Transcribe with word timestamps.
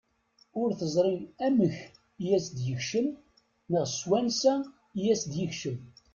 Ur 0.61 0.69
teẓri 0.79 1.15
amek 1.47 1.77
i 2.23 2.27
as-d-yekcem 2.37 3.07
neɣ 3.71 3.85
s 3.97 3.99
wansa 4.09 4.53
i 4.99 5.03
as-d-yekcem. 5.13 5.77